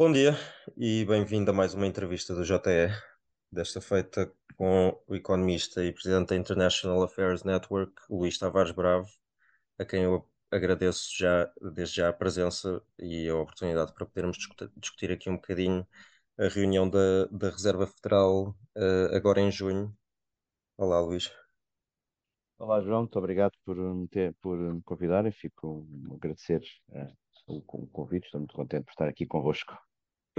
Bom 0.00 0.10
dia 0.10 0.32
e 0.78 1.04
bem-vindo 1.04 1.50
a 1.50 1.54
mais 1.54 1.74
uma 1.74 1.86
entrevista 1.86 2.34
do 2.34 2.42
JE, 2.42 2.56
desta 3.52 3.82
feita 3.82 4.32
com 4.56 4.98
o 5.06 5.14
economista 5.14 5.84
e 5.84 5.92
presidente 5.92 6.28
da 6.28 6.36
International 6.36 7.02
Affairs 7.02 7.44
Network, 7.44 7.92
Luís 8.08 8.38
Tavares 8.38 8.72
Bravo, 8.72 9.06
a 9.78 9.84
quem 9.84 10.04
eu 10.04 10.26
agradeço 10.50 11.06
já, 11.18 11.52
desde 11.74 11.96
já 11.96 12.08
a 12.08 12.14
presença 12.14 12.82
e 12.98 13.28
a 13.28 13.36
oportunidade 13.36 13.92
para 13.92 14.06
podermos 14.06 14.38
discutir, 14.78 15.12
aqui 15.12 15.28
um 15.28 15.34
bocadinho 15.34 15.86
a 16.38 16.48
reunião 16.48 16.88
da, 16.88 17.26
da 17.26 17.50
Reserva 17.50 17.86
Federal 17.86 18.56
uh, 18.78 19.14
agora 19.14 19.42
em 19.42 19.50
junho. 19.52 19.94
Olá, 20.78 20.98
Luís. 20.98 21.30
Olá, 22.58 22.80
João, 22.80 23.00
muito 23.00 23.18
obrigado 23.18 23.52
por 23.66 23.76
me, 23.76 24.08
ter, 24.08 24.34
por 24.40 24.56
me 24.56 24.80
convidar 24.80 25.26
e 25.26 25.30
fico 25.30 25.86
a 26.10 26.14
agradecer 26.14 26.62
uh, 26.88 27.14
o, 27.46 27.58
o 27.58 27.86
convite. 27.88 28.24
Estou 28.24 28.40
muito 28.40 28.54
contente 28.54 28.84
por 28.84 28.92
estar 28.92 29.06
aqui 29.06 29.26
convosco. 29.26 29.76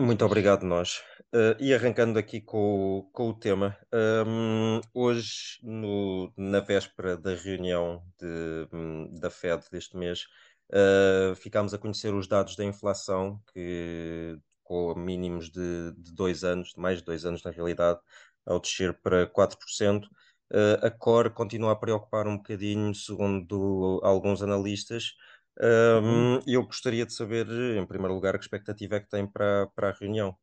Muito 0.02 0.26
obrigado, 0.26 0.66
nós. 0.66 1.04
Uh, 1.32 1.56
e 1.60 1.76
arrancando 1.76 2.18
aqui 2.18 2.42
com, 2.42 3.08
com 3.14 3.30
o 3.30 3.34
tema, 3.36 3.78
um, 4.26 4.82
hoje, 4.96 5.60
no, 5.62 6.34
na 6.36 6.60
véspera 6.60 7.16
da 7.16 7.36
reunião 7.36 8.04
de, 8.20 8.68
um, 8.74 9.20
da 9.20 9.30
Fed 9.30 9.64
deste 9.72 9.96
mês, 9.96 10.26
uh, 10.74 11.36
ficámos 11.36 11.72
a 11.76 11.78
conhecer 11.78 12.16
os 12.16 12.28
dados 12.28 12.56
da 12.56 12.66
inflação, 12.66 13.40
que 13.54 14.40
com 14.64 14.96
mínimos 14.96 15.52
de, 15.52 15.94
de 15.96 16.12
dois 16.16 16.44
anos, 16.44 16.70
de 16.74 16.80
mais 16.80 16.98
de 16.98 17.06
dois 17.06 17.24
anos 17.24 17.44
na 17.44 17.52
realidade, 17.52 18.00
ao 18.44 18.60
descer 18.60 19.00
para 19.04 19.28
4%. 19.28 20.06
Uh, 20.52 20.84
a 20.84 20.90
CORE 20.90 21.30
continua 21.30 21.74
a 21.74 21.76
preocupar 21.76 22.28
um 22.28 22.38
bocadinho, 22.38 22.94
segundo 22.96 24.02
alguns 24.04 24.42
analistas, 24.42 25.14
um, 25.62 26.34
uhum. 26.36 26.40
eu 26.48 26.64
gostaria 26.64 27.06
de 27.06 27.14
saber, 27.14 27.48
em 27.78 27.86
primeiro 27.86 28.14
lugar, 28.14 28.38
que 28.38 28.44
expectativa 28.44 28.96
é 28.96 29.00
que 29.00 29.10
tem 29.10 29.28
para, 29.28 29.68
para 29.76 29.90
a 29.90 29.94
reunião. 29.94 30.36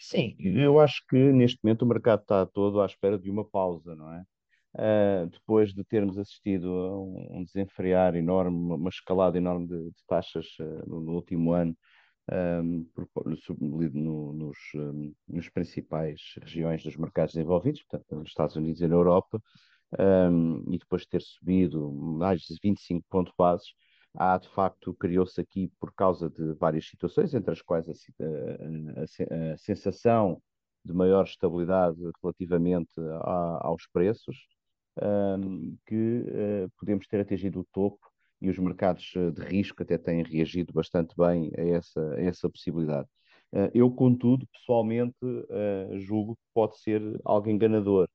Sim, 0.00 0.34
eu 0.38 0.80
acho 0.80 1.02
que 1.08 1.16
neste 1.16 1.58
momento 1.62 1.82
o 1.82 1.88
mercado 1.88 2.22
está 2.22 2.44
todo 2.44 2.80
à 2.80 2.86
espera 2.86 3.18
de 3.18 3.30
uma 3.30 3.44
pausa, 3.44 3.94
não 3.94 4.12
é? 4.12 4.24
Uh, 4.72 5.26
depois 5.26 5.74
de 5.74 5.82
termos 5.84 6.16
assistido 6.16 6.68
a 6.68 7.00
um 7.00 7.44
desenfrear 7.44 8.14
enorme, 8.14 8.56
uma 8.56 8.88
escalada 8.88 9.36
enorme 9.36 9.66
de, 9.66 9.90
de 9.90 10.04
taxas 10.06 10.46
uh, 10.60 10.88
no, 10.88 11.00
no, 11.00 11.12
último 11.14 11.52
ano, 11.52 11.76
um, 12.62 12.86
no, 13.92 14.32
nos, 14.32 14.58
um, 14.76 15.12
nos 15.26 15.48
principais 15.48 16.20
regiões 16.40 16.84
dos 16.84 16.96
mercados 16.96 17.34
desenvolvidos, 17.34 17.82
portanto, 17.82 18.14
nos 18.14 18.28
Estados 18.28 18.54
Unidos 18.54 18.80
e 18.80 18.86
na 18.86 18.94
Europa, 18.94 19.42
e 20.68 20.78
depois 20.78 21.02
de 21.02 21.08
ter 21.08 21.22
subido 21.22 21.90
mais 21.92 22.42
de 22.42 22.54
25 22.62 23.04
pontos 23.10 23.32
bases, 23.36 23.74
há 24.16 24.38
de 24.38 24.48
facto, 24.48 24.94
criou-se 24.94 25.40
aqui 25.40 25.72
por 25.78 25.92
causa 25.94 26.28
de 26.28 26.52
várias 26.54 26.86
situações, 26.88 27.34
entre 27.34 27.52
as 27.52 27.62
quais 27.62 27.88
a, 27.88 27.92
a, 27.92 29.52
a 29.52 29.56
sensação 29.58 30.42
de 30.84 30.92
maior 30.92 31.24
estabilidade 31.24 31.98
relativamente 32.22 32.92
a, 33.22 33.66
aos 33.66 33.86
preços, 33.86 34.36
um, 35.00 35.76
que 35.86 35.94
uh, 35.94 36.70
podemos 36.78 37.06
ter 37.06 37.20
atingido 37.20 37.60
o 37.60 37.66
topo 37.72 38.10
e 38.40 38.48
os 38.48 38.58
mercados 38.58 39.12
eh, 39.16 39.30
de 39.30 39.42
risco 39.42 39.82
até 39.82 39.98
têm 39.98 40.22
reagido 40.22 40.72
bastante 40.72 41.14
bem 41.16 41.52
a 41.58 41.60
essa, 41.60 42.14
a 42.14 42.22
essa 42.22 42.48
possibilidade. 42.48 43.06
Uh, 43.52 43.68
eu, 43.74 43.90
contudo, 43.90 44.46
pessoalmente, 44.46 45.16
uh, 45.22 45.98
julgo 45.98 46.36
que 46.36 46.42
pode 46.54 46.78
ser 46.78 47.02
algo 47.24 47.50
enganador. 47.50 48.08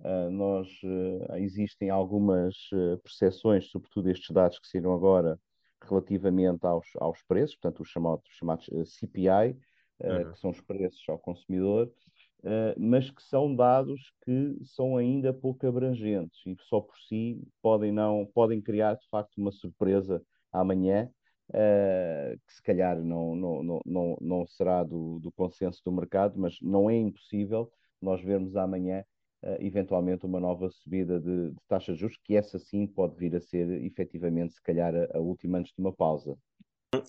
Uh, 0.00 0.30
nós 0.30 0.68
uh, 0.84 1.34
existem 1.36 1.90
algumas 1.90 2.54
uh, 2.72 2.98
percepções, 3.02 3.68
sobretudo 3.68 4.08
estes 4.08 4.30
dados 4.30 4.58
que 4.58 4.68
saíram 4.68 4.92
agora, 4.92 5.40
relativamente 5.82 6.64
aos, 6.64 6.86
aos 6.96 7.20
preços, 7.24 7.56
portanto, 7.56 7.82
os 7.82 7.88
chamados, 7.88 8.24
chamados 8.30 8.66
CPI, 8.84 9.56
uhum. 10.00 10.32
que 10.32 10.38
são 10.38 10.50
os 10.50 10.60
preços 10.60 11.02
ao 11.08 11.18
consumidor, 11.18 11.92
mas 12.76 13.10
que 13.10 13.22
são 13.22 13.54
dados 13.54 14.12
que 14.24 14.56
são 14.64 14.96
ainda 14.96 15.32
pouco 15.32 15.66
abrangentes 15.66 16.40
e 16.46 16.56
só 16.68 16.80
por 16.80 16.96
si 16.98 17.40
podem, 17.62 17.92
não, 17.92 18.26
podem 18.34 18.60
criar, 18.60 18.94
de 18.94 19.08
facto, 19.08 19.38
uma 19.38 19.52
surpresa 19.52 20.20
amanhã. 20.52 21.08
que 21.48 22.52
se 22.52 22.62
calhar 22.62 23.00
não, 23.00 23.36
não, 23.36 23.80
não, 23.84 24.18
não, 24.20 24.46
será 24.48 24.82
do, 24.82 25.20
do 25.20 25.30
consenso 25.32 25.80
do 25.84 25.92
mercado, 25.92 26.34
mas 26.36 26.60
não 26.60 26.90
é 26.90 26.96
impossível 26.96 27.70
nós 28.00 28.20
vermos 28.20 28.56
amanhã 28.56 29.00
uh, 29.00 29.17
eventualmente 29.60 30.26
uma 30.26 30.40
nova 30.40 30.68
subida 30.70 31.20
de, 31.20 31.50
de 31.50 31.56
taxas 31.68 31.96
de 31.96 32.00
juros, 32.00 32.18
que 32.24 32.36
essa 32.36 32.58
sim 32.58 32.86
pode 32.86 33.16
vir 33.16 33.34
a 33.36 33.40
ser 33.40 33.70
efetivamente, 33.84 34.54
se 34.54 34.62
calhar, 34.62 34.94
a, 34.94 35.16
a 35.16 35.20
última 35.20 35.58
antes 35.58 35.72
de 35.72 35.80
uma 35.80 35.92
pausa. 35.92 36.36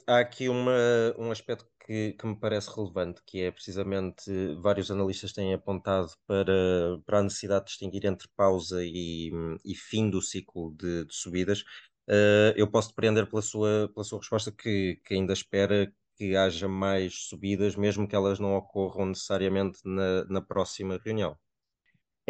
Há 0.06 0.20
aqui 0.20 0.50
uma, 0.50 0.74
um 1.18 1.32
aspecto 1.32 1.66
que, 1.86 2.12
que, 2.14 2.28
me 2.28 2.36
parece 2.36 2.70
relevante, 2.76 3.22
que 3.26 3.42
é 3.42 3.50
precisamente 3.50 4.30
vários 4.62 4.92
analistas 4.92 5.32
têm 5.32 5.54
apontado 5.54 6.10
para, 6.28 7.00
para 7.06 7.20
a 7.20 7.24
necessidade 7.24 7.66
de 7.66 7.70
distinguir 7.70 8.06
entre 8.06 8.28
pausa 8.36 8.84
e, 8.84 9.32
e 9.64 9.76
fim 9.76 10.10
do 10.10 10.22
ciclo 10.22 10.76
de, 10.76 11.06
de 11.06 11.16
subidas. 11.16 11.62
Uh, 12.10 12.52
eu 12.58 12.70
posso 12.70 12.90
depreender 12.90 13.30
pela 13.30 13.42
sua, 13.42 13.90
pela 13.94 14.04
sua 14.04 14.20
resposta 14.20 14.52
que, 14.52 15.00
que 15.06 15.14
ainda 15.14 15.32
espera 15.32 15.92
que 16.16 16.36
haja 16.36 16.68
mais 16.68 17.28
subidas, 17.30 17.78
mesmo 17.78 18.06
que 18.08 18.16
elas 18.16 18.40
não 18.40 18.56
ocorram 18.56 19.06
necessariamente 19.06 19.80
na, 19.86 20.26
na 20.26 20.42
próxima 20.42 21.00
reunião. 21.04 21.38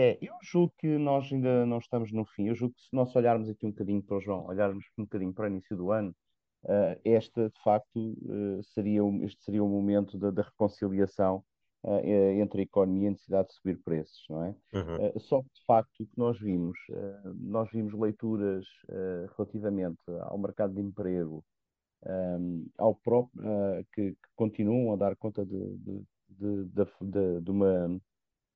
É, 0.02 0.18
eu 0.22 0.34
julgo 0.42 0.74
que 0.78 0.98
nós 0.98 1.30
ainda 1.30 1.66
não 1.66 1.78
estamos 1.78 2.10
no 2.14 2.24
fim. 2.24 2.48
Eu 2.48 2.56
julgo 2.56 2.74
que 2.74 2.84
se 2.84 2.96
nós 2.96 3.14
olharmos 3.14 3.50
aqui 3.50 3.66
um 3.66 3.72
bocadinho 3.72 4.02
para 4.02 4.16
o 4.16 4.22
João, 4.22 4.48
olharmos 4.48 4.86
um 4.98 5.04
bocadinho 5.04 5.34
para 5.34 5.44
o 5.44 5.48
início 5.50 5.76
do 5.76 5.92
ano, 5.92 6.16
uh, 6.64 6.98
esta, 7.04 7.50
de 7.50 7.62
facto, 7.62 7.98
uh, 7.98 8.64
seria, 8.74 9.02
este 9.26 9.44
seria 9.44 9.62
o 9.62 9.68
momento 9.68 10.18
da, 10.18 10.32
da 10.32 10.44
reconciliação 10.44 11.44
uh, 11.84 12.00
entre 12.42 12.62
a 12.62 12.64
economia 12.64 13.04
e 13.04 13.08
a 13.08 13.12
necessidade 13.12 13.50
de 13.50 13.56
subir 13.56 13.78
preços, 13.84 14.24
não 14.30 14.46
é? 14.46 14.56
Uhum. 14.74 15.20
só 15.20 15.42
que, 15.42 15.50
de 15.54 15.66
facto, 15.66 15.92
o 16.00 16.06
que 16.06 16.18
nós 16.18 16.40
vimos, 16.40 16.80
nós 17.36 17.70
vimos 17.70 17.94
leituras 17.94 18.66
relativamente 19.36 20.00
ao 20.22 20.38
mercado 20.38 20.76
de 20.76 20.81
emprego, 20.81 21.44
um, 22.06 22.66
ao 22.78 22.96
próprio, 22.96 23.44
que, 23.92 24.12
que, 24.12 24.30
continuam 24.38 24.94
a 24.94 24.96
dar 24.96 25.18
conta 25.18 25.46
de, 25.46 25.78
de, 25.78 26.06
de, 26.30 26.86
de, 27.02 27.42
de 27.42 27.52
uma 27.52 28.00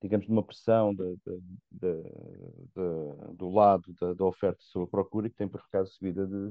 digamos, 0.04 0.26
de 0.26 0.32
uma 0.32 0.42
pressão 0.42 0.94
de, 0.94 1.16
de, 1.24 1.40
de, 1.72 3.32
do 3.32 3.48
lado 3.48 3.90
da, 4.14 4.24
oferta 4.26 4.58
sobre 4.60 4.86
a 4.86 4.90
procura 4.90 5.30
que 5.30 5.34
tem 5.36 5.48
provocado 5.48 5.88
subida 5.88 6.26
de, 6.26 6.50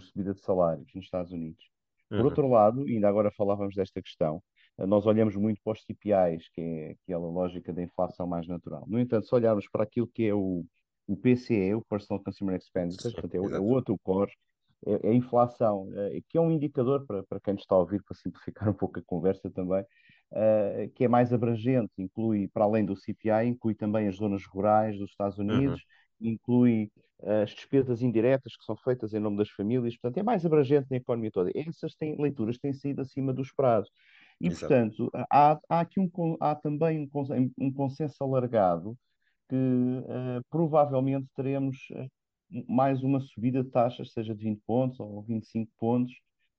subida 0.00 0.32
de 0.32 0.40
salários 0.40 0.88
nos 0.94 1.04
Estados 1.04 1.30
Unidos. 1.30 1.62
Por 2.08 2.20
uhum. 2.20 2.24
outro 2.24 2.48
lado, 2.48 2.82
ainda 2.88 3.06
agora 3.06 3.30
falávamos 3.30 3.74
desta 3.74 4.00
questão, 4.00 4.42
eh, 4.78 4.86
nós 4.86 5.04
olhamos 5.04 5.36
muito 5.36 5.60
para 5.62 5.74
os 5.74 5.84
CPIs, 5.84 6.48
que 6.48 6.60
é 6.62 6.90
aquela 6.92 7.28
lógica 7.28 7.74
da 7.74 7.82
inflação 7.82 8.26
mais 8.26 8.48
natural. 8.48 8.84
No 8.86 8.98
entanto, 8.98 9.26
se 9.26 9.34
olharmos 9.34 9.68
para 9.68 9.84
aquilo 9.84 10.06
que 10.06 10.24
é 10.26 10.34
o, 10.34 10.64
o 11.06 11.14
PCE, 11.14 11.74
o 11.74 11.82
Personal 11.82 12.24
Consumer 12.24 12.56
Expenditure, 12.56 13.12
portanto, 13.12 13.34
é, 13.34 13.40
o, 13.40 13.54
é 13.54 13.60
o 13.60 13.66
outro 13.66 13.98
core, 14.02 14.32
é, 14.86 15.08
é, 15.08 15.10
a 15.10 15.14
inflação, 15.14 15.90
é, 15.94 16.20
que 16.26 16.38
é 16.38 16.40
um 16.40 16.50
indicador 16.50 17.04
para, 17.06 17.22
para 17.24 17.40
quem 17.40 17.52
nos 17.52 17.64
está 17.64 17.74
a 17.74 17.78
ouvir, 17.80 18.02
para 18.02 18.16
simplificar 18.16 18.66
um 18.70 18.74
pouco 18.74 18.98
a 18.98 19.02
conversa 19.02 19.50
também, 19.50 19.84
uh, 20.34 20.90
que 20.94 21.04
é 21.04 21.08
mais 21.08 21.32
abrangente, 21.32 21.92
inclui, 21.96 22.48
para 22.48 22.64
além 22.64 22.84
do 22.84 22.96
CPI, 22.96 23.46
inclui 23.46 23.74
também 23.74 24.08
as 24.08 24.16
zonas 24.16 24.44
rurais 24.44 24.98
dos 24.98 25.10
Estados 25.10 25.38
uhum. 25.38 25.44
Unidos, 25.44 25.80
uhum. 26.20 26.28
inclui 26.32 26.90
uh, 27.20 27.42
as 27.42 27.50
despesas 27.50 28.02
indiretas 28.02 28.56
que 28.56 28.64
são 28.64 28.76
feitas 28.76 29.14
em 29.14 29.20
nome 29.20 29.36
das 29.36 29.50
famílias, 29.50 29.96
portanto, 29.96 30.18
é 30.18 30.22
mais 30.22 30.44
abrangente 30.44 30.88
na 30.90 30.96
economia 30.96 31.30
toda. 31.30 31.50
Essas 31.54 31.94
têm, 31.94 32.16
leituras 32.20 32.58
têm 32.58 32.72
saído 32.72 33.00
acima 33.00 33.32
dos 33.32 33.52
prazos. 33.52 33.90
E, 34.40 34.48
Exato. 34.48 34.60
portanto, 34.60 35.10
há, 35.30 35.58
há 35.68 35.80
aqui 35.80 36.00
um, 36.00 36.36
há 36.40 36.54
também 36.56 37.08
um, 37.14 37.50
um 37.58 37.72
consenso 37.72 38.22
alargado 38.22 38.96
que 39.48 39.54
uh, 39.54 40.42
provavelmente 40.50 41.28
teremos 41.36 41.78
mais 42.68 43.02
uma 43.02 43.20
subida 43.20 43.62
de 43.62 43.70
taxas, 43.70 44.12
seja 44.12 44.34
de 44.34 44.42
20 44.42 44.60
pontos 44.66 45.00
ou 45.00 45.22
25 45.22 45.70
pontos, 45.78 46.12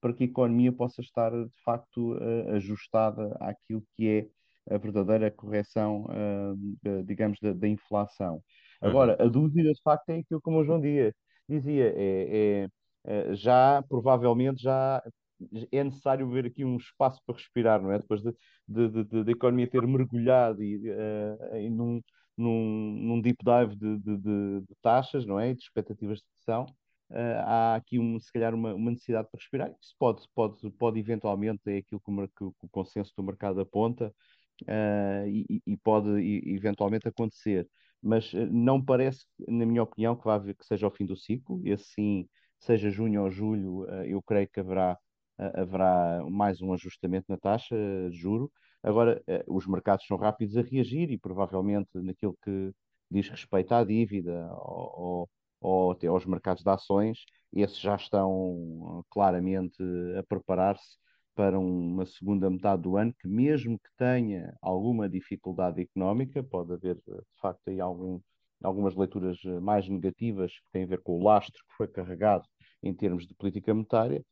para 0.05 0.13
que 0.13 0.23
a 0.23 0.27
economia 0.27 0.71
possa 0.71 1.01
estar 1.01 1.31
de 1.31 1.63
facto 1.63 2.13
uh, 2.13 2.51
ajustada 2.53 3.35
àquilo 3.39 3.83
que 3.95 4.07
é 4.07 4.75
a 4.75 4.77
verdadeira 4.77 5.31
correção, 5.31 6.05
uh, 6.05 7.03
digamos, 7.03 7.39
da, 7.41 7.53
da 7.53 7.67
inflação. 7.67 8.35
Uhum. 8.35 8.89
Agora, 8.89 9.17
a 9.19 9.25
dúvida 9.25 9.73
de 9.73 9.81
facto 9.81 10.07
é 10.09 10.19
aquilo 10.19 10.39
como 10.41 10.59
o 10.59 10.63
João 10.63 10.79
Dias 10.79 11.11
dizia, 11.49 11.91
é, 11.95 12.67
é, 12.67 12.67
é, 13.03 13.33
já 13.33 13.83
provavelmente 13.89 14.61
já 14.61 15.01
é 15.71 15.83
necessário 15.83 16.29
ver 16.29 16.45
aqui 16.45 16.63
um 16.63 16.77
espaço 16.77 17.19
para 17.25 17.33
respirar, 17.33 17.81
não 17.81 17.91
é? 17.91 17.97
Depois 17.97 18.21
de, 18.21 18.31
de, 18.67 19.03
de, 19.05 19.23
de 19.23 19.31
a 19.31 19.31
economia 19.31 19.67
ter 19.67 19.87
mergulhado 19.87 20.63
e, 20.63 20.87
uh, 20.87 21.71
num, 21.71 21.99
num, 22.37 22.91
num 23.07 23.21
deep 23.21 23.39
dive 23.43 23.75
de, 23.75 23.97
de, 24.19 24.63
taxas, 24.83 25.25
não 25.25 25.39
é? 25.39 25.49
E 25.49 25.55
de 25.55 25.63
expectativas 25.63 26.19
de 26.19 26.25
sessão, 26.37 26.67
uh, 27.11 27.39
há 27.45 27.75
aqui 27.75 27.99
um, 27.99 28.19
se 28.19 28.31
calhar 28.31 28.53
uma, 28.53 28.73
uma, 28.73 28.91
necessidade 28.91 29.27
para 29.29 29.39
respirar. 29.39 29.75
Isso 29.81 29.95
pode, 29.99 30.23
pode, 30.33 30.71
pode 30.71 30.99
eventualmente, 30.99 31.61
é 31.67 31.77
aquilo 31.77 32.01
que 32.01 32.11
o, 32.11 32.27
que 32.27 32.65
o 32.65 32.69
consenso 32.69 33.13
do 33.15 33.23
mercado 33.23 33.59
aponta, 33.61 34.13
uh, 34.63 35.27
e, 35.27 35.61
e, 35.65 35.77
pode 35.77 36.09
eventualmente 36.49 37.07
acontecer. 37.07 37.67
Mas 38.01 38.33
uh, 38.33 38.47
não 38.51 38.83
parece, 38.83 39.25
na 39.47 39.65
minha 39.65 39.83
opinião, 39.83 40.15
que, 40.15 40.25
vá, 40.25 40.39
que 40.39 40.65
seja 40.65 40.87
o 40.87 40.91
fim 40.91 41.05
do 41.05 41.15
ciclo, 41.17 41.61
e 41.65 41.73
assim, 41.73 42.27
seja 42.59 42.89
junho 42.89 43.23
ou 43.23 43.31
julho, 43.31 43.85
eu 44.05 44.21
creio 44.21 44.47
que 44.49 44.59
haverá 44.59 44.97
haverá 45.37 46.23
mais 46.29 46.61
um 46.61 46.71
ajustamento 46.73 47.25
na 47.29 47.37
taxa 47.37 47.75
de 48.09 48.17
juro. 48.17 48.49
Agora, 48.81 49.21
os 49.47 49.67
mercados 49.67 50.05
são 50.07 50.15
rápidos 50.17 50.55
a 50.55 50.61
reagir 50.61 51.11
e 51.11 51.17
provavelmente 51.17 51.89
naquilo 51.95 52.37
que 52.41 52.71
diz 53.11 53.29
respeito 53.29 53.73
à 53.73 53.83
dívida 53.83 54.49
ou, 54.53 55.29
ou 55.59 55.91
até 55.91 56.07
aos 56.07 56.25
mercados 56.25 56.63
de 56.63 56.69
ações, 56.69 57.25
esses 57.53 57.79
já 57.79 57.95
estão 57.95 59.03
claramente 59.09 59.81
a 60.17 60.23
preparar-se 60.23 60.97
para 61.35 61.59
uma 61.59 62.05
segunda 62.05 62.49
metade 62.49 62.81
do 62.81 62.95
ano, 62.97 63.13
que 63.13 63.27
mesmo 63.27 63.77
que 63.77 63.89
tenha 63.97 64.55
alguma 64.61 65.09
dificuldade 65.09 65.81
económica, 65.81 66.41
pode 66.41 66.73
haver 66.73 66.95
de 66.95 67.41
facto 67.41 67.67
aí 67.67 67.79
algum, 67.81 68.21
algumas 68.63 68.95
leituras 68.95 69.37
mais 69.61 69.87
negativas 69.87 70.53
que 70.53 70.71
têm 70.71 70.83
a 70.83 70.87
ver 70.87 71.01
com 71.01 71.19
o 71.19 71.23
lastro 71.23 71.61
que 71.67 71.75
foi 71.75 71.87
carregado 71.87 72.45
em 72.81 72.93
termos 72.93 73.27
de 73.27 73.33
política 73.35 73.73
monetária, 73.73 74.23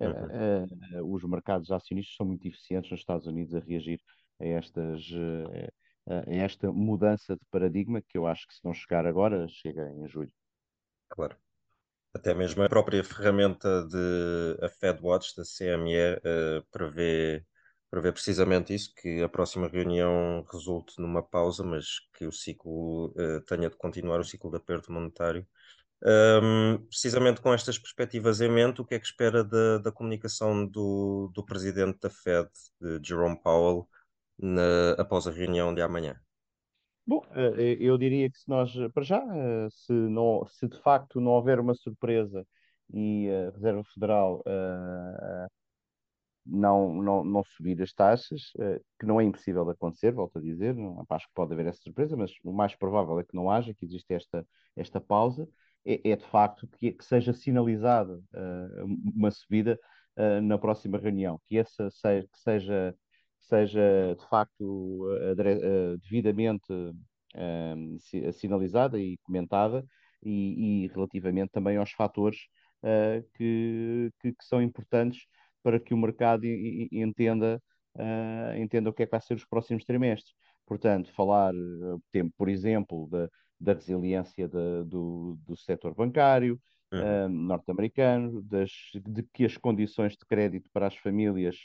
uhum. 0.00 0.08
uh, 0.10 1.02
uh, 1.02 1.14
os 1.14 1.24
mercados 1.24 1.70
acionistas 1.72 2.14
são 2.14 2.26
muito 2.26 2.46
eficientes 2.46 2.90
nos 2.90 3.00
Estados 3.00 3.26
Unidos 3.26 3.54
a 3.54 3.60
reagir 3.60 4.00
a 4.40 4.46
estas 4.46 5.10
uh, 5.10 5.72
a 6.06 6.34
esta 6.34 6.72
mudança 6.72 7.36
de 7.36 7.44
paradigma 7.50 8.02
que 8.02 8.18
eu 8.18 8.26
acho 8.26 8.46
que 8.46 8.54
se 8.54 8.64
não 8.64 8.74
chegar 8.74 9.06
agora, 9.06 9.46
chega 9.48 9.88
em 9.92 10.08
julho. 10.08 10.32
Claro. 11.12 11.36
Até 12.14 12.34
mesmo 12.34 12.62
a 12.62 12.68
própria 12.68 13.04
ferramenta 13.04 13.86
de 13.86 14.64
a 14.64 14.68
FedWatch 14.68 15.34
da 15.36 15.44
CME 15.44 16.14
uh, 16.16 16.64
prevê, 16.70 17.44
prevê 17.90 18.12
precisamente 18.12 18.74
isso, 18.74 18.94
que 18.94 19.22
a 19.22 19.28
próxima 19.28 19.68
reunião 19.68 20.44
resulte 20.50 20.94
numa 21.00 21.22
pausa, 21.22 21.62
mas 21.62 22.00
que 22.14 22.26
o 22.26 22.32
ciclo 22.32 23.08
uh, 23.08 23.40
tenha 23.46 23.68
de 23.68 23.76
continuar 23.76 24.20
o 24.20 24.24
ciclo 24.24 24.50
de 24.50 24.56
aperto 24.56 24.90
monetário. 24.92 25.46
Um, 26.04 26.78
precisamente 26.88 27.40
com 27.40 27.52
estas 27.54 27.78
perspectivas 27.78 28.40
em 28.40 28.50
mente, 28.50 28.80
o 28.80 28.84
que 28.84 28.94
é 28.94 28.98
que 28.98 29.06
espera 29.06 29.44
da, 29.44 29.78
da 29.78 29.92
comunicação 29.92 30.66
do, 30.66 31.30
do 31.34 31.44
presidente 31.44 31.98
da 32.00 32.10
Fed, 32.10 32.48
Jerome 33.04 33.40
Powell, 33.40 33.88
na, 34.38 34.92
após 34.98 35.26
a 35.26 35.30
reunião 35.30 35.74
de 35.74 35.82
amanhã? 35.82 36.18
Bom, 37.06 37.22
eh, 37.34 37.76
eu 37.80 37.98
diria 37.98 38.30
que 38.30 38.38
se 38.38 38.48
nós, 38.48 38.72
para 38.94 39.02
já, 39.02 39.18
eh, 39.18 39.68
se, 39.70 39.92
não, 39.92 40.46
se 40.46 40.68
de 40.68 40.78
facto 40.80 41.20
não 41.20 41.32
houver 41.32 41.58
uma 41.60 41.74
surpresa 41.74 42.46
e 42.94 43.28
a 43.30 43.50
Reserva 43.50 43.82
Federal 43.84 44.42
não, 46.44 46.92
não, 47.02 47.24
não 47.24 47.44
subir 47.44 47.80
as 47.82 47.92
taxas, 47.92 48.50
que 48.98 49.06
não 49.06 49.20
é 49.20 49.24
impossível 49.24 49.64
de 49.64 49.72
acontecer, 49.72 50.12
volto 50.12 50.38
a 50.38 50.42
dizer, 50.42 50.74
acho 51.10 51.26
que 51.28 51.34
pode 51.34 51.52
haver 51.52 51.66
essa 51.66 51.80
surpresa, 51.80 52.16
mas 52.16 52.32
o 52.44 52.52
mais 52.52 52.74
provável 52.74 53.18
é 53.20 53.24
que 53.24 53.34
não 53.34 53.50
haja, 53.50 53.72
que 53.74 53.84
existe 53.84 54.12
esta, 54.12 54.46
esta 54.76 55.00
pausa, 55.00 55.48
é, 55.84 56.10
é 56.10 56.16
de 56.16 56.24
facto 56.24 56.66
que, 56.66 56.92
que 56.92 57.04
seja 57.04 57.32
sinalizada 57.32 58.20
uma 59.14 59.30
subida 59.30 59.78
na 60.42 60.58
próxima 60.58 60.98
reunião, 60.98 61.40
que 61.46 61.56
essa 61.58 61.88
seja, 61.90 62.26
que 62.28 62.38
seja 62.38 62.94
seja 63.42 64.14
de 64.18 64.28
facto 64.28 64.62
uh, 64.62 65.98
devidamente 65.98 66.72
uh, 66.72 68.32
sinalizada 68.32 68.98
e 68.98 69.18
comentada, 69.22 69.84
e, 70.24 70.84
e, 70.84 70.88
relativamente 70.88 71.50
também 71.50 71.76
aos 71.76 71.90
fatores 71.90 72.38
que, 73.34 74.10
que, 74.20 74.32
que, 74.32 74.44
são 74.44 74.62
importantes 74.62 75.26
para 75.64 75.80
que 75.80 75.92
o 75.92 75.96
mercado 75.96 76.44
entenda, 76.44 77.60
entenda 78.56 78.90
o 78.90 78.92
que 78.92 79.02
é 79.02 79.06
que 79.06 79.10
vai 79.10 79.20
ser 79.20 79.34
os 79.34 79.44
próximos 79.44 79.84
trimestres. 79.84 80.32
Portanto, 80.64 81.12
falar, 81.12 81.52
por 82.36 82.48
exemplo, 82.48 83.08
da, 83.08 83.28
da 83.58 83.72
resiliência 83.72 84.48
de, 84.48 84.84
do, 84.84 85.36
do 85.44 85.56
setor 85.56 85.92
bancário, 85.92 86.60
uhum. 86.92 87.28
norte-americano, 87.28 88.42
de 88.42 89.22
que 89.32 89.44
as 89.44 89.56
condições 89.56 90.12
de 90.12 90.24
crédito 90.26 90.68
para 90.72 90.86
as 90.86 90.96
famílias 90.96 91.56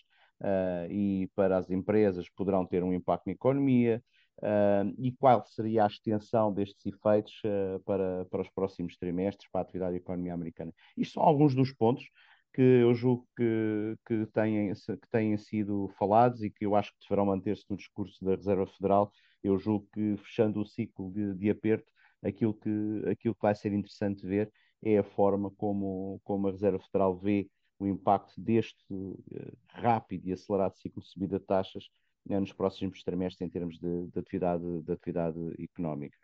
uh, 0.42 0.92
e 0.92 1.30
para 1.36 1.58
as 1.58 1.70
empresas 1.70 2.30
poderão 2.30 2.66
ter 2.66 2.84
um 2.84 2.94
impacto 2.94 3.28
na 3.28 3.34
economia 3.34 4.04
uh, 4.40 4.94
e 4.98 5.12
qual 5.12 5.46
seria 5.46 5.84
a 5.84 5.88
extensão 5.88 6.54
destes 6.54 6.86
efeitos 6.86 7.34
uh, 7.46 7.80
para, 7.84 8.26
para 8.26 8.42
os 8.42 8.50
próximos 8.50 8.98
trimestres 8.98 9.50
para 9.52 9.62
a 9.62 9.64
atividade 9.64 9.92
da 9.92 9.98
economia 9.98 10.34
americana. 10.34 10.74
Isto 10.96 11.16
são 11.16 11.24
alguns 11.24 11.56
dos 11.56 11.74
pontos 11.74 12.06
que 12.54 12.62
eu 12.62 12.94
julgo 12.96 13.28
que, 13.36 13.96
que, 14.08 14.26
têm, 14.34 14.74
que 14.74 15.10
têm 15.12 15.38
sido 15.38 15.90
falados 16.00 16.42
e 16.42 16.50
que 16.50 16.66
eu 16.66 16.76
acho 16.76 16.92
que 16.92 16.98
deverão 17.08 17.28
manter-se 17.28 17.64
no 17.70 17.78
discurso 17.78 18.24
da 18.26 18.36
Reserva 18.36 18.66
Federal. 18.66 19.12
Eu 19.44 19.60
julgo 19.60 19.88
que, 19.94 20.18
fechando 20.18 20.62
o 20.62 20.66
ciclo 20.66 21.12
de, 21.12 21.36
de 21.36 21.50
aperto, 21.52 21.92
aquilo 22.24 22.56
que, 22.56 23.04
aquilo 23.12 23.36
que 23.36 23.42
vai 23.42 23.54
ser 23.54 23.74
interessante 23.74 24.26
ver 24.26 24.52
é 24.84 24.98
a 24.98 25.04
forma 25.04 25.52
como, 25.52 26.20
como 26.24 26.48
a 26.48 26.52
Reserva 26.52 26.80
Federal 26.80 27.16
vê 27.16 27.48
o 27.80 27.88
impacto 27.88 28.40
deste 28.40 28.94
uh, 28.94 29.58
rápido 29.70 30.28
e 30.28 30.34
acelerado 30.34 30.76
ciclo 30.76 31.02
de 31.02 31.10
subida 31.10 31.40
de 31.40 31.46
taxas 31.46 31.86
uh, 32.30 32.40
nos 32.40 32.52
próximos 32.52 33.04
trimestres 33.04 33.48
em 33.48 33.50
termos 33.50 33.78
de, 33.80 34.08
de, 34.08 34.20
atividade, 34.20 34.82
de 34.82 34.92
atividade 34.92 35.40
económica. 35.64 36.18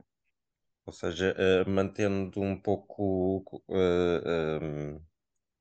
Ou 0.86 0.94
seja, 0.94 1.36
uh, 1.36 1.70
mantendo 1.70 2.42
um 2.42 2.60
pouco 2.60 3.64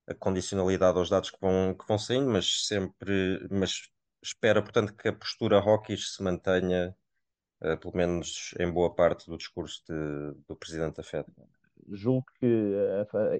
a 0.08 0.14
condicionalidade 0.14 0.98
aos 0.98 1.10
dados 1.10 1.30
que 1.30 1.40
vão, 1.40 1.74
que 1.74 1.86
vão 1.86 1.98
saindo, 1.98 2.28
mas 2.28 2.66
sempre, 2.66 3.46
mas 3.50 3.88
espera, 4.22 4.62
portanto, 4.62 4.94
que 4.94 5.08
a 5.08 5.12
postura 5.12 5.60
hawkish 5.60 6.16
se 6.16 6.22
mantenha, 6.22 6.94
pelo 7.80 7.96
menos 7.96 8.52
em 8.58 8.68
boa 8.68 8.92
parte 8.92 9.30
do 9.30 9.36
discurso 9.36 9.80
de, 9.86 10.34
do 10.48 10.56
Presidente 10.56 10.96
da 10.96 11.04
Fed. 11.04 11.24
Julgo 11.88 12.26
que 12.40 12.74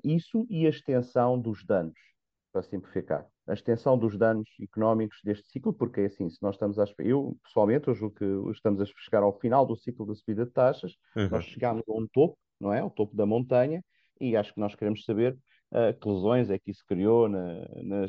isso 0.05 0.47
e 0.49 0.67
a 0.67 0.71
extensão 0.71 1.41
dos 1.41 1.65
danos 1.65 2.12
para 2.53 2.63
simplificar, 2.63 3.27
a 3.47 3.55
extensão 3.55 3.97
dos 3.99 4.17
danos 4.17 4.49
económicos 4.61 5.19
deste 5.25 5.49
ciclo, 5.49 5.73
porque 5.73 6.03
é 6.03 6.07
assim, 6.07 6.29
se 6.29 6.43
nós 6.43 6.55
estamos 6.55 6.79
a 6.79 6.85
eu 6.99 7.37
pessoalmente, 7.43 7.89
eu 7.89 7.95
julgo 7.95 8.15
que 8.17 8.51
estamos 8.53 8.81
a 8.81 8.85
chegar 8.85 9.23
ao 9.23 9.39
final 9.39 9.65
do 9.67 9.75
ciclo 9.75 10.07
da 10.07 10.15
subida 10.15 10.45
de 10.45 10.53
taxas, 10.53 10.93
uhum. 11.17 11.29
nós 11.31 11.45
chegamos 11.45 11.83
a 11.89 11.93
um 11.93 12.07
topo, 12.13 12.37
não 12.61 12.73
é? 12.73 12.81
Ao 12.81 12.91
topo 12.91 13.17
da 13.17 13.25
montanha, 13.25 13.83
e 14.21 14.37
acho 14.37 14.53
que 14.55 14.61
nós 14.61 14.75
queremos 14.75 15.05
saber 15.05 15.37
uh, 15.73 15.99
que 15.99 16.09
lesões 16.09 16.51
é 16.51 16.59
que 16.59 16.71
isso 16.71 16.85
criou 16.87 17.29
na, 17.29 17.55
na, 17.83 18.07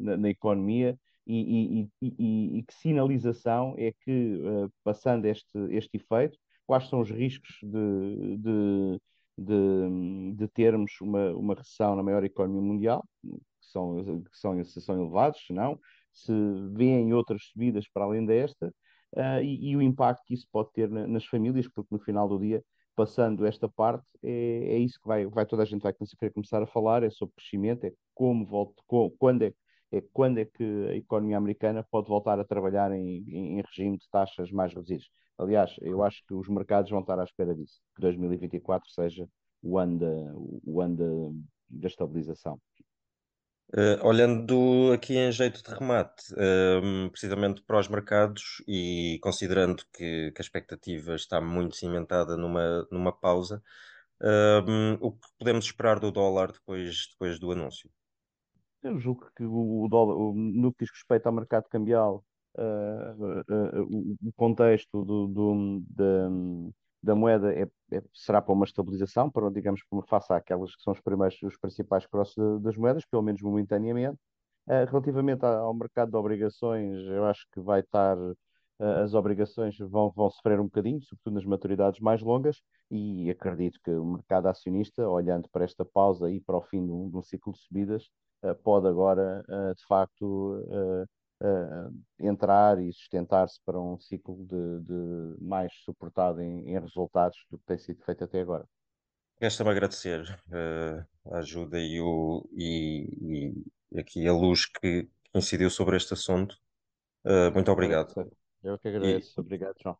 na, 0.00 0.16
na 0.16 0.28
economia 0.28 0.98
e, 1.26 1.80
e, 1.80 1.88
e, 2.02 2.58
e, 2.58 2.62
que 2.62 2.74
sinalização 2.74 3.74
é 3.78 3.92
que, 3.92 4.36
uh, 4.36 4.70
passando 4.82 5.26
este, 5.26 5.58
este 5.70 5.96
efeito, 5.96 6.38
quais 6.66 6.88
são 6.88 7.00
os 7.00 7.10
riscos 7.10 7.58
de, 7.62 8.36
de, 8.38 9.00
de, 9.38 10.34
de 10.34 10.48
termos 10.48 10.92
uma, 11.00 11.30
uma 11.32 11.54
recessão 11.54 11.96
na 11.96 12.02
maior 12.02 12.24
economia 12.24 12.62
mundial, 12.62 13.04
são, 13.74 14.22
que 14.22 14.38
são, 14.38 14.64
se 14.64 14.80
são 14.80 15.00
elevados, 15.00 15.44
se 15.46 15.52
não, 15.52 15.78
se 16.12 16.32
vêem 16.72 17.12
outras 17.12 17.44
subidas 17.46 17.86
para 17.88 18.04
além 18.04 18.24
desta, 18.24 18.68
uh, 19.16 19.42
e, 19.42 19.70
e, 19.70 19.76
o 19.76 19.82
impacto 19.82 20.22
que 20.24 20.34
isso 20.34 20.46
pode 20.50 20.72
ter 20.72 20.88
na, 20.88 21.06
nas 21.06 21.24
famílias, 21.26 21.68
porque 21.68 21.94
no 21.94 22.00
final 22.00 22.28
do 22.28 22.38
dia, 22.38 22.64
passando 22.96 23.44
esta 23.46 23.68
parte, 23.68 24.06
é, 24.22 24.74
é 24.74 24.78
isso 24.78 24.98
que 25.00 25.08
vai, 25.08 25.26
vai, 25.26 25.44
toda 25.46 25.62
a 25.62 25.66
gente 25.66 25.82
vai 25.82 25.92
querer 25.92 26.32
começar 26.32 26.62
a 26.62 26.66
falar, 26.66 27.02
é 27.02 27.10
sobre 27.10 27.34
crescimento, 27.34 27.84
é 27.84 27.92
como 28.14 28.46
volta, 28.46 28.82
quando 29.18 29.42
é 29.42 29.52
é 29.96 30.02
quando 30.12 30.38
é 30.38 30.44
que 30.44 30.64
a 30.90 30.96
economia 30.96 31.36
americana 31.36 31.86
pode 31.88 32.08
voltar 32.08 32.40
a 32.40 32.44
trabalhar 32.44 32.90
em, 32.92 33.24
em, 33.28 33.58
em, 33.58 33.62
regime 33.62 33.96
de 33.96 34.08
taxas 34.10 34.50
mais 34.50 34.74
reduzidas. 34.74 35.06
Aliás, 35.38 35.76
eu 35.80 36.02
acho 36.02 36.24
que 36.26 36.34
os 36.34 36.48
mercados 36.48 36.90
vão 36.90 37.00
estar 37.00 37.18
à 37.18 37.24
espera 37.24 37.54
disso, 37.54 37.80
que 37.94 38.00
2024 38.00 38.90
seja 38.90 39.28
o 39.62 39.78
ano 39.78 39.98
da, 39.98 40.32
o 40.64 40.80
ano 40.80 40.96
da, 40.96 41.78
da 41.80 41.88
estabilização. 41.88 42.60
Uh, 43.76 44.06
olhando 44.06 44.92
aqui 44.92 45.16
em 45.16 45.32
jeito 45.32 45.60
de 45.60 45.68
remate, 45.68 46.32
uh, 46.34 47.10
precisamente 47.10 47.60
para 47.62 47.80
os 47.80 47.88
mercados 47.88 48.62
e 48.68 49.18
considerando 49.20 49.82
que, 49.92 50.30
que, 50.30 50.40
a 50.40 50.44
expectativa 50.44 51.16
está 51.16 51.40
muito 51.40 51.74
cimentada 51.74 52.36
numa, 52.36 52.86
numa 52.88 53.12
pausa, 53.12 53.60
uh, 54.20 54.96
o 55.00 55.10
que 55.10 55.26
podemos 55.40 55.64
esperar 55.64 55.98
do 55.98 56.12
dólar 56.12 56.52
depois, 56.52 57.08
depois 57.10 57.40
do 57.40 57.50
anúncio? 57.50 57.90
Eu 58.80 58.96
julgo 59.00 59.28
que 59.36 59.42
o, 59.44 59.88
dólar, 59.90 60.14
no 60.36 60.72
que 60.72 60.84
diz 60.84 60.90
respeito 60.92 61.26
ao 61.26 61.32
mercado 61.32 61.68
cambial, 61.68 62.24
eh, 62.56 63.14
eh, 63.48 63.80
o 63.80 64.32
contexto 64.36 65.04
do, 65.04 65.26
do, 65.26 66.72
da 67.04 67.14
moeda 67.14 67.52
é, 67.52 67.68
é, 67.92 68.02
será 68.12 68.40
para 68.40 68.52
uma 68.54 68.64
estabilização, 68.64 69.30
para, 69.30 69.50
digamos, 69.50 69.82
face 70.08 70.32
àquelas 70.32 70.74
que 70.74 70.82
são 70.82 70.92
os 70.92 71.00
primeiros, 71.00 71.40
os 71.42 71.56
principais 71.58 72.06
crosses 72.06 72.36
das 72.62 72.76
moedas, 72.76 73.04
pelo 73.04 73.22
menos 73.22 73.42
momentaneamente. 73.42 74.18
Uh, 74.66 74.88
relativamente 74.88 75.44
ao 75.44 75.74
mercado 75.74 76.10
de 76.10 76.16
obrigações, 76.16 76.98
eu 77.06 77.26
acho 77.26 77.46
que 77.52 77.60
vai 77.60 77.80
estar, 77.80 78.16
uh, 78.16 78.34
as 79.02 79.12
obrigações 79.12 79.76
vão, 79.78 80.10
vão 80.10 80.30
sofrer 80.30 80.58
um 80.58 80.64
bocadinho, 80.64 81.02
sobretudo 81.02 81.34
nas 81.34 81.44
maturidades 81.44 82.00
mais 82.00 82.22
longas, 82.22 82.62
e 82.90 83.30
acredito 83.30 83.78
que 83.84 83.90
o 83.90 84.04
mercado 84.06 84.46
acionista, 84.46 85.06
olhando 85.06 85.48
para 85.50 85.64
esta 85.64 85.84
pausa 85.84 86.30
e 86.30 86.40
para 86.40 86.56
o 86.56 86.62
fim 86.62 86.84
de 86.84 86.90
um, 86.90 87.10
de 87.10 87.16
um 87.18 87.22
ciclo 87.22 87.52
de 87.52 87.58
subidas, 87.58 88.08
uh, 88.42 88.54
pode 88.62 88.88
agora, 88.88 89.44
de 89.76 89.86
facto, 89.86 90.64
entrar 92.18 92.80
e 92.80 92.92
sustentar-se 92.92 93.60
para 93.64 93.80
um 93.80 93.98
ciclo 93.98 94.36
de, 94.46 94.80
de 94.80 95.44
mais 95.44 95.72
suportado 95.84 96.40
em, 96.40 96.70
em, 96.70 96.78
resultados 96.78 97.38
do 97.50 97.58
que 97.58 97.64
tem 97.66 97.78
sido 97.78 98.02
feito 98.04 98.24
até 98.24 98.40
agora. 98.40 98.66
Resta-me 99.40 99.70
agradecer 99.70 100.22
uh, 100.48 101.34
a 101.34 101.38
ajuda 101.38 101.78
e, 101.78 102.00
o, 102.00 102.48
e, 102.52 103.52
e 103.92 104.00
aqui 104.00 104.26
a 104.26 104.32
luz 104.32 104.66
que 104.66 105.08
incidiu 105.34 105.68
sobre 105.68 105.96
este 105.96 106.14
assunto. 106.14 106.56
Uh, 107.24 107.52
muito 107.52 107.70
obrigado. 107.70 108.14
Eu 108.62 108.78
que 108.78 108.88
agradeço. 108.88 109.38
E, 109.38 109.40
obrigado, 109.40 109.74
João. 109.82 109.98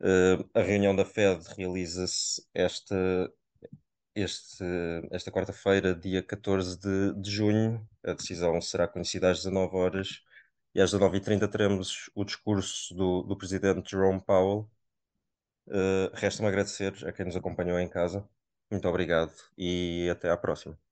Uh, 0.00 0.44
a 0.52 0.60
reunião 0.60 0.94
da 0.94 1.04
FED 1.04 1.42
realiza-se 1.56 2.46
esta, 2.52 3.32
este, 4.16 4.64
esta 5.10 5.30
quarta-feira, 5.30 5.94
dia 5.94 6.22
14 6.22 6.78
de, 6.80 7.14
de 7.20 7.30
junho. 7.30 7.86
A 8.04 8.14
decisão 8.14 8.60
será 8.60 8.88
conhecida 8.88 9.30
às 9.30 9.38
19 9.38 9.76
horas 9.76 10.22
e 10.74 10.80
às 10.80 10.90
19h30 10.92 11.48
teremos 11.50 12.10
o 12.14 12.24
discurso 12.24 12.94
do, 12.94 13.22
do 13.22 13.36
presidente 13.36 13.90
Jerome 13.90 14.20
Powell. 14.22 14.70
Uh, 15.68 16.10
Resta-me 16.14 16.48
agradecer 16.48 16.94
a 17.06 17.12
quem 17.12 17.26
nos 17.26 17.36
acompanhou 17.36 17.78
em 17.78 17.88
casa. 17.88 18.28
Muito 18.70 18.88
obrigado 18.88 19.32
e 19.58 20.08
até 20.10 20.30
à 20.30 20.36
próxima. 20.36 20.85